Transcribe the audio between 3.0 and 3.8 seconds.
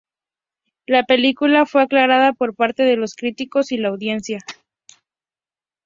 críticos y